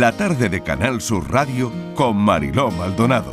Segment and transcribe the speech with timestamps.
[0.00, 3.32] la tarde de Canal Sur Radio con Mariló Maldonado.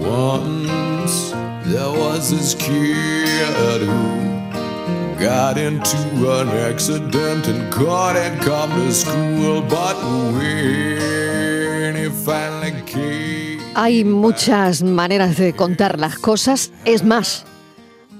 [0.00, 1.34] Once
[1.64, 4.38] there was this kid who
[5.18, 5.96] got into
[6.40, 9.96] an accident and couldn't come to school, but
[10.34, 13.60] when he finally came.
[13.74, 17.44] Hay muchas maneras de contar las cosas, es más,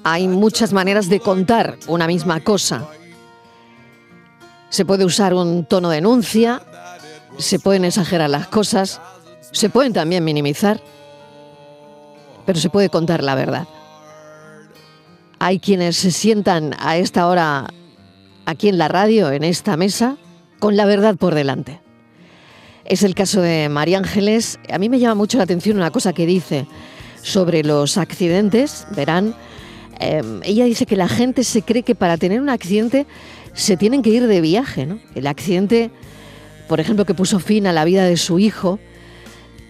[0.02, 2.88] hay muchas maneras de contar una misma cosa.
[4.70, 6.60] Se puede usar un tono de denuncia,
[7.38, 9.00] se pueden exagerar las cosas,
[9.52, 10.80] se pueden también minimizar,
[12.46, 13.66] pero se puede contar la verdad.
[15.38, 17.66] Hay quienes se sientan a esta hora
[18.46, 20.16] aquí en la radio, en esta mesa,
[20.58, 21.80] con la verdad por delante.
[22.84, 24.58] Es el caso de María Ángeles.
[24.70, 26.66] A mí me llama mucho la atención una cosa que dice
[27.22, 28.86] sobre los accidentes.
[28.94, 29.34] Verán,
[30.00, 33.06] eh, ella dice que la gente se cree que para tener un accidente
[33.54, 34.84] se tienen que ir de viaje.
[34.84, 34.98] ¿no?
[35.14, 35.90] El accidente,
[36.68, 38.78] por ejemplo, que puso fin a la vida de su hijo,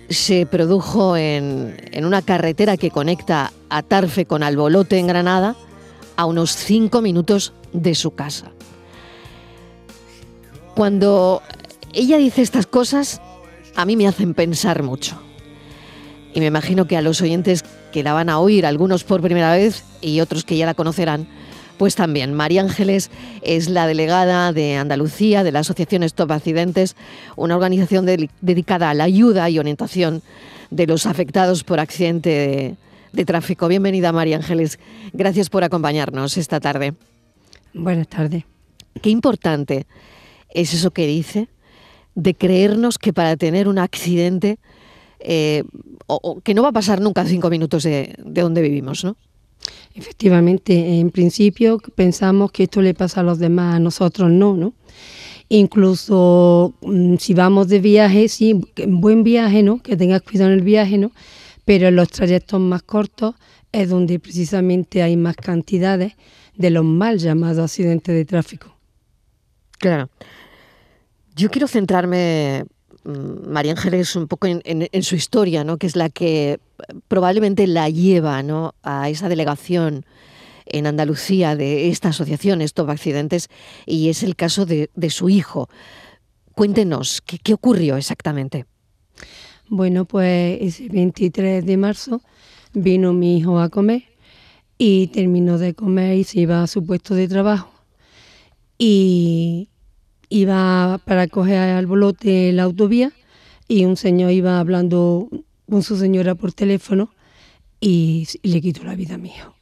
[0.09, 5.57] se produjo en, en una carretera que conecta a Tarfe con Albolote en Granada,
[6.17, 8.53] a unos cinco minutos de su casa.
[10.75, 11.43] Cuando
[11.93, 13.21] ella dice estas cosas,
[13.77, 15.21] a mí me hacen pensar mucho.
[16.35, 19.53] Y me imagino que a los oyentes que la van a oír, algunos por primera
[19.53, 21.29] vez y otros que ya la conocerán,
[21.77, 22.35] pues también.
[22.35, 23.11] María Ángeles
[23.43, 26.97] es la delegada de Andalucía de la Asociación Stop Accidentes,
[27.37, 30.23] una organización de- dedicada a la ayuda y orientación
[30.71, 32.75] de los afectados por accidente de,
[33.13, 33.69] de tráfico.
[33.69, 34.79] Bienvenida, María Ángeles.
[35.13, 36.95] Gracias por acompañarnos esta tarde.
[37.73, 38.45] Buenas tardes.
[39.03, 39.87] Qué importante
[40.51, 41.49] es eso que dice
[42.15, 44.59] de creernos que para tener un accidente,
[45.19, 45.65] eh,
[46.07, 49.17] o, o que no va a pasar nunca cinco minutos de, de donde vivimos, ¿no?
[49.95, 54.75] Efectivamente, en principio pensamos que esto le pasa a los demás, a nosotros no, ¿no?
[55.49, 59.83] Incluso mm, si vamos de viaje, sí, buen viaje, ¿no?
[59.83, 61.13] Que tengas cuidado en el viaje, ¿no?
[61.65, 63.35] Pero en los trayectos más cortos
[63.73, 66.15] es donde precisamente hay más cantidades
[66.57, 68.77] de los mal llamados accidentes de tráfico.
[69.79, 70.09] Claro.
[71.37, 72.65] Yo quiero centrarme,
[73.05, 75.77] María Ángeles, un poco en, su historia, ¿no?
[75.77, 76.59] que es la que eh,
[77.09, 78.43] probablemente la lleva
[78.83, 80.07] a esa delegación
[80.67, 83.49] en Andalucía de esta asociación Stop Accidentes,
[83.87, 85.69] y es el caso de, su hijo.
[86.55, 88.65] Cuéntenos, ¿qué, qué ocurrió exactamente?
[89.69, 92.23] Bueno, pues ese 23 de marzo
[92.73, 94.05] vino mi hijo a comer
[94.79, 97.71] y terminó de comer y se iba a su puesto de trabajo.
[98.79, 99.69] Y
[100.29, 103.13] iba para coger al bolote la autovía
[103.69, 105.29] y un señor iba hablando
[105.69, 107.11] con su señora por teléfono
[107.81, 109.55] y le quitó la vida a mi hijo.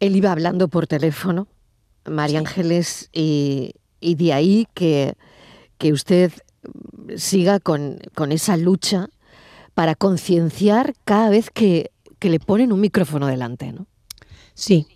[0.00, 1.48] Él iba hablando por teléfono,
[2.04, 5.14] María Ángeles, y, y de ahí que,
[5.78, 6.32] que usted
[7.16, 9.08] siga con, con esa lucha
[9.72, 13.86] para concienciar cada vez que, que le ponen un micrófono delante, ¿no?
[14.54, 14.86] Sí,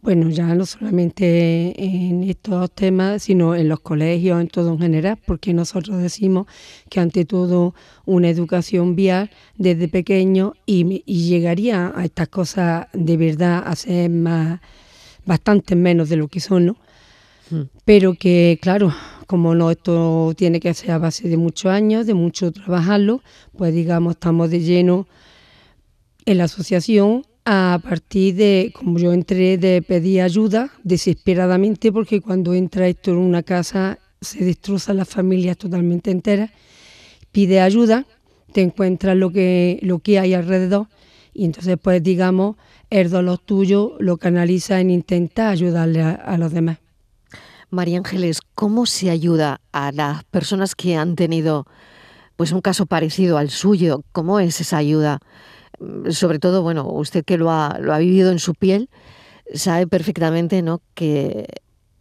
[0.00, 5.18] bueno, ya no solamente en estos temas, sino en los colegios, en todo en general,
[5.26, 6.46] porque nosotros decimos
[6.88, 13.62] que ante todo una educación vial desde pequeño y, llegaría a estas cosas de verdad
[13.66, 14.60] a ser más,
[15.26, 16.76] bastante menos de lo que son, ¿no?
[17.84, 18.92] Pero que, claro,
[19.26, 23.22] como no esto tiene que ser a base de muchos años, de mucho trabajarlo,
[23.56, 25.08] pues digamos, estamos de lleno
[26.24, 32.52] en la asociación a partir de, como yo entré, de pedir ayuda desesperadamente, porque cuando
[32.52, 36.50] entra esto en una casa se destrozan las familias totalmente enteras,
[37.32, 38.04] pide ayuda,
[38.52, 40.88] te encuentras lo que, lo que hay alrededor
[41.32, 42.56] y entonces pues digamos
[42.90, 46.76] el dolor tuyo lo canaliza en intentar ayudarle a, a los demás.
[47.70, 51.66] María Ángeles, ¿cómo se ayuda a las personas que han tenido
[52.36, 54.02] pues un caso parecido al suyo?
[54.12, 55.20] ¿Cómo es esa ayuda?
[56.10, 58.88] Sobre todo, bueno, usted que lo ha, lo ha vivido en su piel,
[59.54, 60.82] sabe perfectamente, ¿no?
[60.94, 61.46] Que,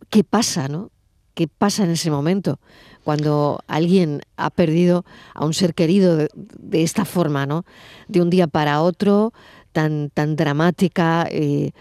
[0.09, 0.91] ¿Qué pasa, no?
[1.33, 2.59] ¿Qué pasa en ese momento
[3.07, 7.63] cuando alguien ha perdido a un ser querido de, esta forma, ¿no?
[8.09, 9.31] De un día para otro,
[9.71, 11.71] tan, tan dramática eh,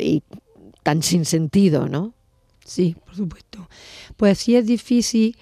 [0.00, 0.24] y
[0.82, 2.12] tan sin sentido, ¿no?
[2.64, 3.68] Sí, por supuesto.
[4.16, 5.36] Pues sí es difícil,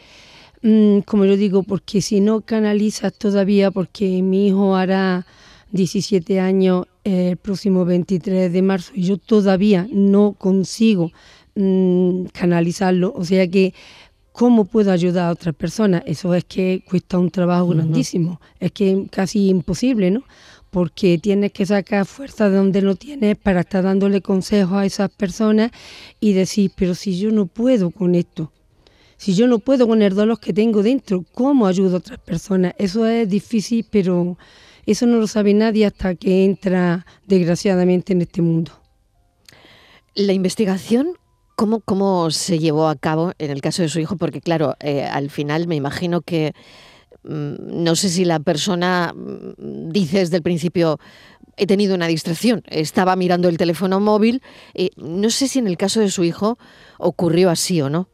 [0.61, 5.25] mm, como yo digo, porque si no canalizas todavía, porque mi hijo hará
[5.77, 11.13] 17 años eh, el próximo 23 de marzo y yo todavía no consigo
[11.55, 13.75] mm, canalizarlo, o sea que
[14.33, 16.03] ¿cómo puedo ayudar a otras personas?
[16.07, 20.25] Eso es que cuesta un trabajo grandísimo, es que casi imposible, ¿no?
[20.77, 25.11] porque tienes que sacar fuerza de donde no tienes para estar dándole consejos a esas
[25.11, 25.71] personas
[26.21, 28.53] y decir, pero si yo no puedo con esto,
[29.17, 32.75] si yo no puedo con el dolor que tengo dentro, ¿cómo ayudo a otras personas?
[32.77, 34.37] Eso es difícil, pero
[34.87, 38.73] eso no lo sabe nadie hasta que entra desgraciadamente en este mundo.
[40.15, 41.09] La investigación,
[41.57, 44.17] ¿cómo, cómo se llevó a cabo en el caso de su hijo?
[44.17, 46.55] Porque claro, eh, al final me imagino que
[47.25, 50.99] mm, no sé si la persona mm, dice desde el principio
[51.57, 54.43] he tenido una distracción, estaba mirando el teléfono móvil,
[54.75, 56.59] eh, no sé si en el caso de su hijo
[56.99, 58.09] ocurrió así o no.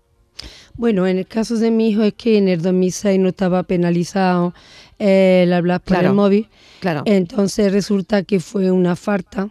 [0.75, 4.55] Bueno, en el caso de mi hijo es que en el 2006 no estaba penalizado
[5.05, 6.49] eh, el hablar por el móvil.
[6.79, 7.03] Claro.
[7.07, 9.51] Entonces resulta que fue una falta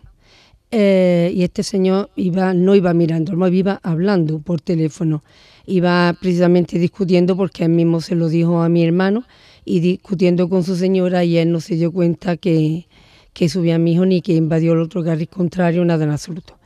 [0.72, 5.24] eh, y este señor iba, no iba mirando el móvil, iba hablando por teléfono.
[5.66, 9.26] Iba precisamente discutiendo porque él mismo se lo dijo a mi hermano
[9.66, 12.88] y discutiendo con su señora y él no se dio cuenta que,
[13.34, 16.58] que subía a mi hijo ni que invadió el otro carril contrario, nada en absoluto.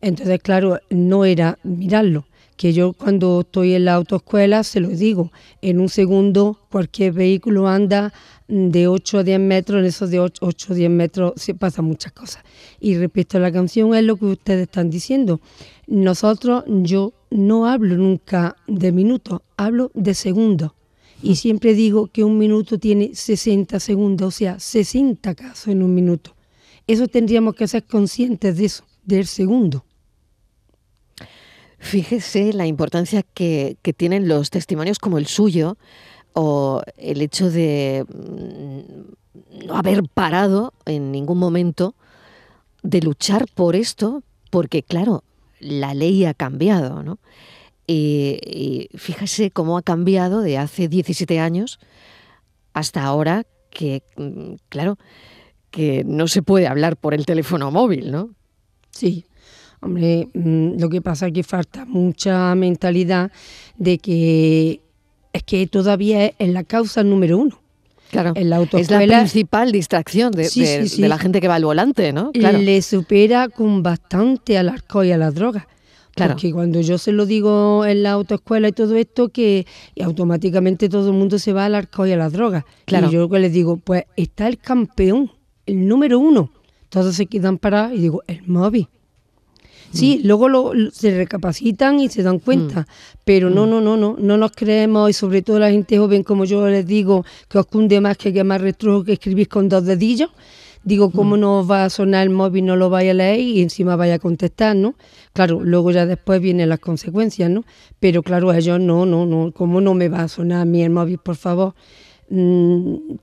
[0.00, 2.24] Entonces, claro, no era mirarlo,
[2.58, 5.30] que yo cuando estoy en la autoescuela se lo digo,
[5.62, 8.12] en un segundo cualquier vehículo anda
[8.48, 12.12] de 8 a 10 metros, en esos de 8, a 10 metros se pasan muchas
[12.12, 12.42] cosas.
[12.80, 15.40] Y respecto a la canción es lo que ustedes están diciendo.
[15.86, 20.72] Nosotros, yo no hablo nunca de minutos, hablo de segundos.
[21.22, 25.94] Y siempre digo que un minuto tiene 60 segundos, o sea, 60 casos en un
[25.94, 26.34] minuto.
[26.88, 29.84] Eso tendríamos que ser conscientes de eso, del segundo.
[31.78, 35.78] Fíjese la importancia que, tienen los testimonios como el suyo
[36.32, 41.94] o el hecho de mm, no haber parado en ningún momento
[42.82, 45.22] de luchar por esto, porque claro,
[45.60, 47.18] la ley ha cambiado, ¿no?
[47.86, 51.78] Y, fíjese cómo ha cambiado de hace 17 años
[52.74, 54.98] hasta ahora que, mm, claro,
[55.70, 58.30] que no se puede hablar por el teléfono móvil, ¿no?
[58.90, 59.26] Sí,
[59.80, 63.30] Hombre, mm, lo que pasa es que falta mucha mentalidad
[63.76, 64.80] de que
[65.32, 67.60] es que todavía es la causa número uno.
[68.10, 70.48] Claro, en la es la principal distracción de,
[70.98, 72.32] la gente que va al volante, ¿no?
[72.32, 72.58] Claro.
[72.58, 75.66] Le supera con bastante al alcohol y a las drogas.
[76.14, 76.32] Claro.
[76.32, 79.66] Porque cuando yo se lo digo en la autoescuela y todo esto, que
[80.02, 82.64] automáticamente todo el mundo se va al alcohol y a las drogas.
[82.86, 83.08] Claro.
[83.08, 85.30] Y yo les digo, pues está el campeón,
[85.66, 86.50] el número uno.
[86.88, 88.88] Todos se quedan parados y digo, el móvil.
[89.92, 90.26] Sí, mm.
[90.26, 92.84] luego lo, se recapacitan y se dan cuenta, mm.
[93.24, 93.70] pero no, mm.
[93.70, 96.86] no, no, no, no nos creemos y sobre todo la gente joven, como yo les
[96.86, 100.30] digo, que os cunde más que quemar retro que escribís con dos dedillos.
[100.84, 103.96] Digo, ¿cómo no va a sonar el móvil, no lo vaya a leer y encima
[103.96, 104.94] vaya a contestar, ¿no?
[105.34, 107.64] Claro, luego ya después vienen las consecuencias, ¿no?
[107.98, 110.82] Pero claro, a ellos no, no, no, ¿cómo no me va a sonar a mí
[110.82, 111.74] el móvil, por favor?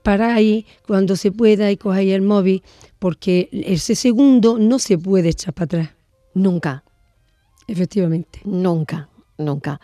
[0.02, 2.62] para ahí cuando se pueda y cojáis el móvil,
[2.98, 5.95] porque ese segundo no se puede echar para atrás.
[6.36, 6.84] Nunca.
[7.66, 8.40] Efectivamente.
[8.44, 9.80] Nunca, nunca.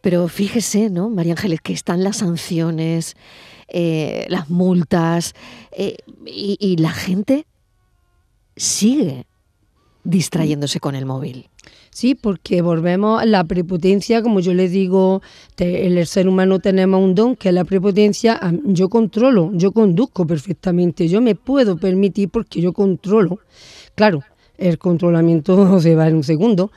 [0.00, 3.16] Pero fíjese, ¿no, María Ángeles, que están las sanciones,
[3.68, 5.34] eh, las multas,
[5.72, 7.46] eh, y, la gente
[8.56, 9.26] sigue
[10.04, 11.50] distrayéndose con el móvil.
[11.90, 15.20] Sí, porque volvemos a la prepotencia, como yo les digo,
[15.58, 21.08] el ser humano tenemos un don que es la prepotencia, yo controlo, yo conduzco perfectamente,
[21.08, 23.38] yo me puedo permitir porque yo controlo.
[23.94, 24.22] Claro,
[24.58, 26.70] el controlamiento se va en un segundo,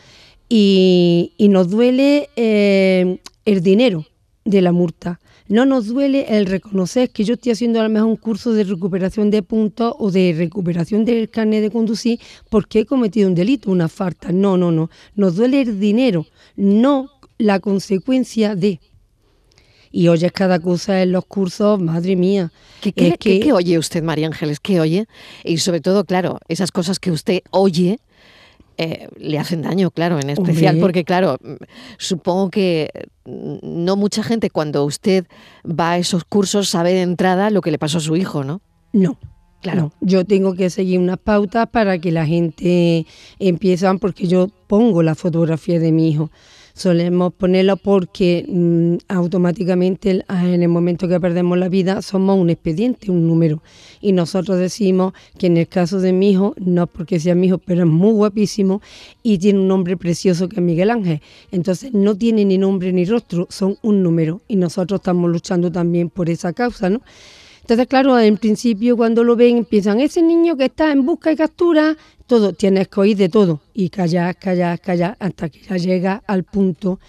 [0.49, 4.05] y, nos duele eh, el dinero
[4.45, 5.19] de la multa.
[5.49, 8.65] No nos duele el reconocer que yo estoy haciendo a lo mejor un curso de
[8.65, 12.19] recuperación de puntos o de recuperación del carnet de conducir
[12.49, 14.33] porque he cometido un delito, una falta.
[14.33, 14.89] No, no, no.
[15.15, 16.25] Nos duele el dinero,
[16.57, 18.81] no la consecuencia de
[19.91, 22.51] y oyes cada cosa en los cursos, madre mía.
[22.81, 24.59] ¿Qué, oye usted, María Ángeles?
[24.59, 25.07] ¿Qué oye?
[25.43, 27.99] Y sobre todo, claro, esas cosas que usted oye
[28.77, 31.37] eh, le hacen daño, claro, en especial porque, claro,
[31.97, 32.89] supongo que
[33.25, 35.25] no mucha gente cuando usted
[35.67, 38.61] va a esos cursos sabe de entrada lo que le pasó a su hijo, ¿no?
[38.93, 39.17] No.
[39.61, 43.07] Claro, yo tengo que seguir unas pautas para que la gente
[43.39, 46.29] empiece, porque yo pongo la fotografía de mi hijo
[46.77, 53.09] solemos ponerlo porque mm, automáticamente en el momento que perdemos la vida somos un expediente,
[53.09, 53.63] un número.
[53.99, 57.57] Y nosotros decimos que en el caso de mi hijo, no porque sea mi hijo,
[57.57, 58.81] pero es muy guapísimo
[59.23, 61.19] y tiene un nombre precioso que es Miguel Ángel.
[61.51, 64.41] Entonces no tiene ni nombre ni rostro, son un número.
[64.47, 67.01] Y nosotros estamos luchando también por esa causa, ¿no?
[67.61, 71.35] Entonces, claro, en principio cuando lo ven piensan, ese niño que está en busca y
[71.35, 76.23] captura, todo, tienes que oír de todo y callar, callar, callar hasta que ya llega
[76.27, 76.99] al punto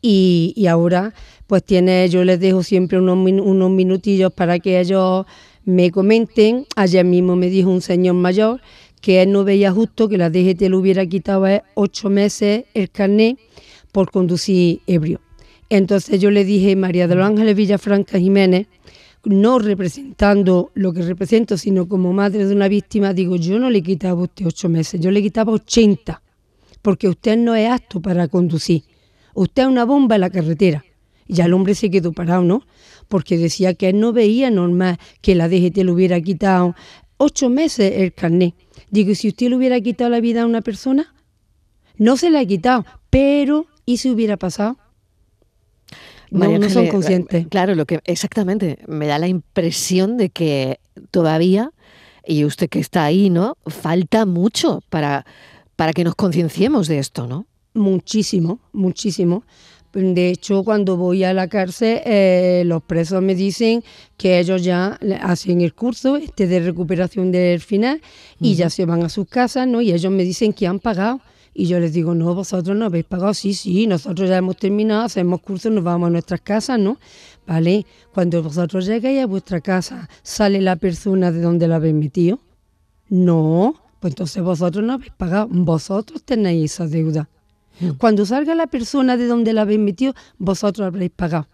[0.00, 1.14] y, ahora
[1.46, 5.26] pues tiene, yo les dejo siempre unos, unos minutillos para que ellos
[5.64, 8.60] me comenten, ayer mismo me dijo un señor mayor
[9.00, 13.38] que él no veía justo que la DGT le hubiera quitado ocho meses el carnet
[13.92, 15.20] por conducir ebrio.
[15.68, 18.66] Entonces yo le dije, María de los Ángeles Villafranca Jiménez,
[19.26, 23.82] no representando lo que represento, sino como madre de una víctima, digo, yo no le
[23.82, 26.22] quitaba a usted ocho meses, yo le quitaba ochenta,
[26.80, 28.84] porque usted no es apto para conducir.
[29.34, 30.84] Usted es una bomba en la carretera.
[31.26, 32.62] Y ya el hombre se quedó parado, ¿no?
[33.08, 36.76] Porque decía que él no veía normal que la DGT le hubiera quitado
[37.16, 38.54] ocho meses el carnet.
[38.90, 41.12] Digo, si usted le hubiera quitado la vida a una persona,
[41.98, 44.78] no se la ha quitado, pero ¿y si hubiera pasado?
[46.30, 47.46] No, son conscientes.
[47.48, 50.80] Claro, lo que exactamente me da la impresión de que
[51.10, 51.72] todavía
[52.26, 53.56] y usted que está ahí, ¿no?
[53.66, 55.24] Falta mucho para
[55.76, 57.46] para que nos concienciemos de esto, ¿no?
[57.74, 59.44] Muchísimo, muchísimo.
[59.92, 63.82] De hecho, cuando voy a la cárcel, eh, los presos me dicen
[64.18, 68.02] que ellos ya hacen el curso este de recuperación del final
[68.38, 69.80] y ya se van a sus casas, ¿no?
[69.80, 71.20] Y ellos me dicen que han pagado.
[71.58, 73.32] Y yo les digo, no, vosotros no habéis pagado.
[73.32, 76.98] Sí, sí, nosotros ya hemos terminado, hacemos cursos, nos vamos a nuestras casas, ¿no?
[77.46, 82.40] Vale, cuando vosotros llegáis a vuestra casa, ¿sale la persona de donde la habéis metido?
[83.08, 87.30] No, pues entonces vosotros no habéis pagado, vosotros tenéis esa deuda.
[87.80, 87.92] Mm.
[87.92, 91.48] Cuando salga la persona de donde la habéis metido, vosotros habréis pagado.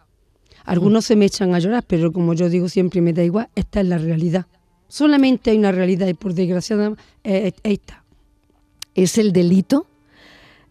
[0.64, 3.80] Algunos se me echan a llorar, pero como yo digo siempre, me da igual, esta
[3.80, 4.46] es la realidad.
[4.88, 6.92] Solamente hay una realidad y por desgracia
[7.22, 8.02] eh, esta.
[8.94, 9.86] ¿Es el delito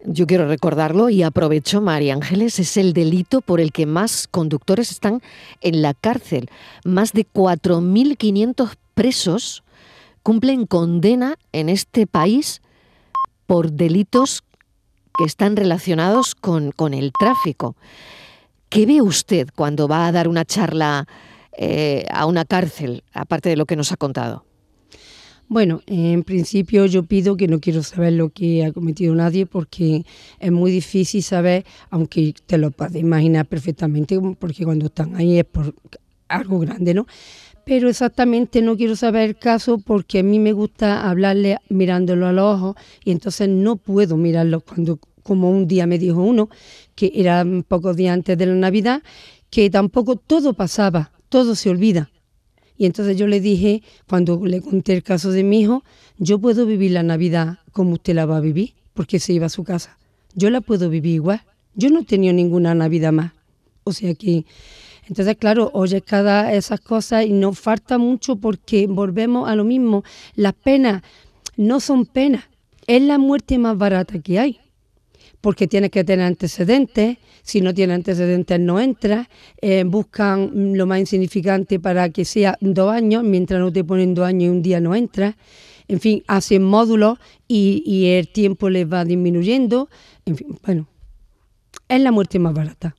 [0.05, 4.91] yo quiero recordarlo y aprovecho, María Ángeles, es el delito por el que más conductores
[4.91, 5.21] están
[5.61, 6.49] en la cárcel.
[6.83, 9.63] Más de 4.500 presos
[10.23, 12.61] cumplen condena en este país
[13.45, 14.43] por delitos
[15.17, 17.75] que están relacionados con, el tráfico.
[18.69, 21.07] ¿Qué ve usted cuando va a dar una charla
[21.57, 24.45] eh, a una cárcel, aparte de lo que nos ha contado?
[25.51, 30.05] Bueno, en principio yo pido que no quiero saber lo que ha cometido nadie porque
[30.39, 35.43] es muy difícil saber, aunque te lo puedes imaginar perfectamente, porque cuando están ahí es
[35.43, 35.75] por
[36.29, 37.05] algo grande, ¿no?
[37.65, 42.31] Pero exactamente no quiero saber el caso porque a mí me gusta hablarle mirándolo a
[42.31, 46.47] los ojos y entonces no puedo mirarlo cuando, como un día me dijo uno,
[46.95, 49.03] que era pocos días antes de la Navidad,
[49.49, 52.09] que tampoco todo pasaba, todo se olvida
[52.81, 55.83] y entonces yo le dije, cuando le conté el caso de mi hijo,
[56.17, 59.49] yo puedo vivir la Navidad como usted la va a vivir, porque se iba a
[59.49, 59.99] su casa.
[60.33, 61.43] Yo la puedo vivir igual.
[61.75, 63.33] Yo no he tenido ninguna Navidad más.
[63.83, 64.45] O sea que,
[65.07, 70.03] entonces claro, oye cada esas cosas y nos falta mucho porque volvemos a lo mismo.
[70.33, 71.03] Las penas
[71.57, 72.45] no son penas,
[72.87, 74.59] es la muerte más barata que hay
[75.41, 79.27] porque tienes que tener antecedentes, si no tiene antecedentes no entra,
[79.59, 84.25] eh, buscan lo más insignificante para que sea dos años, mientras no te ponen dos
[84.25, 85.35] años y un día no entra,
[85.87, 87.17] en fin, hacen módulos
[87.47, 89.89] y, el tiempo les va disminuyendo,
[90.25, 90.87] en fin, bueno,
[91.89, 92.95] es la muerte más barata.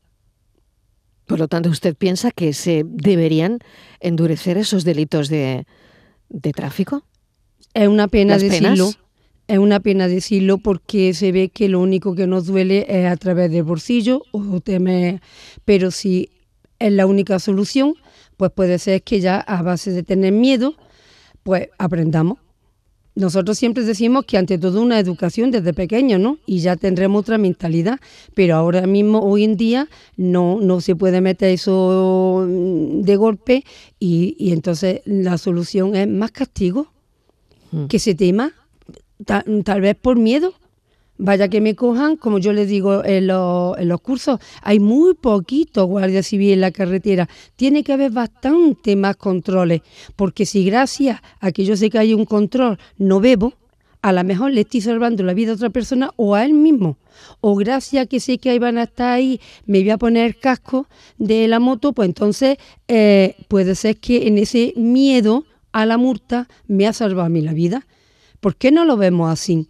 [1.26, 3.60] Por lo tanto, ¿usted piensa que se deberían
[4.00, 5.64] endurecer esos delitos de,
[6.54, 7.04] tráfico?
[7.72, 8.90] Es una pena decirlo.
[9.52, 13.14] Es una pena decirlo porque se ve que lo único que nos duele es a
[13.18, 15.20] través del bolsillo, o teme,
[15.66, 16.30] pero si
[16.78, 17.92] es la única solución,
[18.38, 20.74] pues puede ser que ya a base de tener miedo,
[21.42, 22.38] pues aprendamos.
[23.14, 26.38] Nosotros siempre decimos que ante todo una educación desde pequeño, ¿no?
[26.46, 28.00] Y ya tendremos otra mentalidad,
[28.32, 33.64] pero ahora mismo, hoy en día, no, no se puede meter eso de golpe
[34.00, 36.90] y, y entonces la solución es más castigo,
[37.70, 37.88] mm.
[37.88, 38.54] que se tema
[39.24, 40.54] tal, vez por miedo.
[41.18, 46.22] Vaya que me cojan, como yo les digo en, los cursos, hay muy poquito guardia
[46.22, 47.28] civil en la carretera.
[47.54, 49.82] Tiene que haber bastante más controles,
[50.16, 53.54] porque si gracias a que yo sé que hay un control no bebo,
[54.00, 56.98] a lo mejor le estoy salvando la vida a otra persona o a él mismo.
[57.40, 60.26] O gracias a que sé que ahí van a estar ahí, me voy a poner
[60.26, 60.88] el casco
[61.18, 66.48] de la moto, pues entonces eh, puede ser que en ese miedo a la multa
[66.66, 67.86] me ha salvado a mí la vida.
[68.42, 69.68] ¿Por qué no lo vemos así?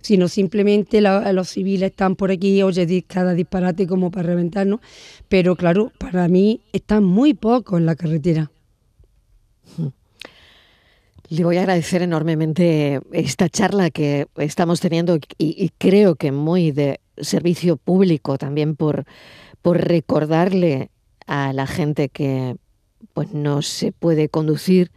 [0.00, 4.80] Sino simplemente los civiles están por aquí, oye, cada disparate como para reventarnos.
[5.28, 8.50] Pero claro, para mí están muy pocos en la carretera.
[11.28, 17.00] Le voy a agradecer enormemente esta charla que estamos teniendo y, creo que muy de
[17.18, 19.04] servicio público también por,
[19.60, 20.88] por recordarle
[21.26, 22.56] a la gente que
[23.12, 24.92] pues no se puede conducir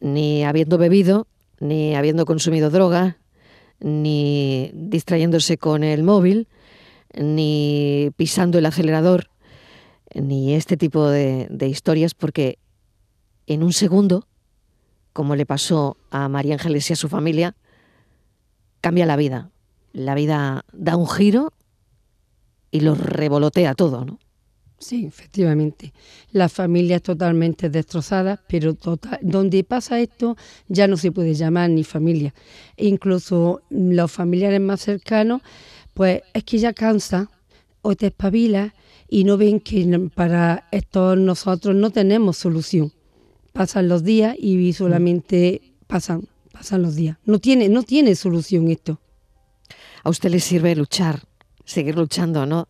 [0.00, 1.26] ni habiendo bebido
[1.60, 3.18] ni habiendo consumido droga,
[3.80, 6.48] ni distrayéndose con el móvil,
[7.14, 9.30] ni pisando el acelerador,
[10.14, 12.58] ni este tipo de, historias, porque
[13.46, 14.26] en un segundo
[15.18, 17.56] como le pasó a María Ángeles y a su familia,
[18.80, 19.50] cambia la vida.
[19.92, 21.52] La vida da un giro
[22.70, 24.20] y lo revolotea todo, ¿no?
[24.78, 25.92] Sí, efectivamente.
[26.30, 30.36] La familia es totalmente destrozada, pero total, donde pasa esto
[30.68, 32.32] ya no se puede llamar ni familia.
[32.76, 35.42] E incluso los familiares más cercanos,
[35.94, 37.28] pues es que ya cansa
[37.82, 38.72] o te espabila
[39.08, 42.92] y no ven que para esto nosotros no tenemos solución.
[43.52, 47.16] Pasan los días y solamente pasan, pasan los días.
[47.24, 49.00] No tiene, no tiene solución esto.
[50.04, 51.22] A usted le sirve luchar,
[51.64, 52.68] seguir luchando, ¿no?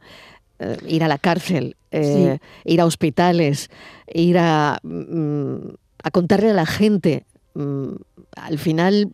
[0.60, 3.70] Eh, ir a la cárcel, eh, ir a hospitales,
[4.12, 5.68] ir a, mm,
[6.02, 7.26] a contarle a la gente.
[7.54, 7.92] Mm,
[8.34, 9.12] al final,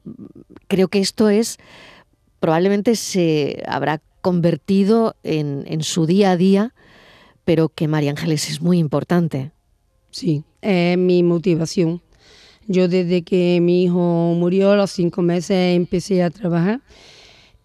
[0.69, 1.59] creo que esto es,
[2.41, 6.75] probablemente se habrá convertido en, en su día a día,
[7.45, 9.53] pero que María Ángeles es muy importante.
[10.11, 12.01] Sí, es mi motivación.
[12.67, 16.81] Yo desde que mi hijo murió a los cinco meses empecé a trabajar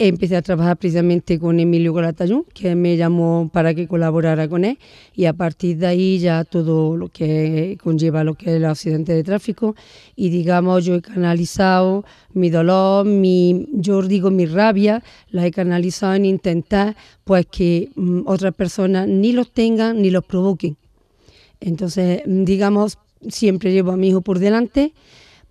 [0.07, 4.79] empecé a trabajar precisamente con Emilio Golatayún, que me llamó para que colaborara con él,
[5.13, 9.13] y a partir de ahí ya todo lo que conlleva lo que es el accidente
[9.13, 9.75] de tráfico,
[10.15, 16.13] y digamos, yo he canalizado mi dolor, mi, yo digo mi rabia, la he canalizado
[16.13, 20.77] en intentar pues que mm, otras personas ni los tengan ni los provoquen.
[21.59, 24.93] Entonces, digamos, siempre llevo a mi hijo por delante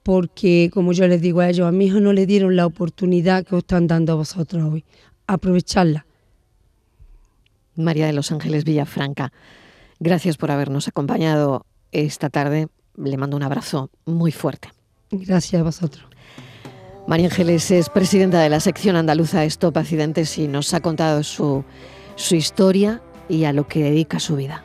[0.09, 3.45] porque, como yo les digo a ellos, a mi hijo no le dieron la oportunidad
[3.45, 4.83] que os están dando a vosotros hoy.
[5.27, 6.07] Aprovecharla.
[7.75, 9.35] María de los Ángeles Villafranca,
[10.00, 12.69] gracias por habernos acompañado esta tarde.
[12.97, 14.71] Le mando un abrazo muy fuerte.
[15.11, 16.07] Gracias a vosotros.
[17.07, 21.23] María Ángeles es presidenta de la sección andaluza de Stop Accidentes y nos ha contado
[21.23, 21.67] su,
[22.17, 24.65] su historia y a lo que dedica su vida.